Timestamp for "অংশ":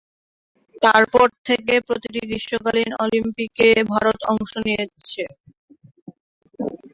4.31-4.51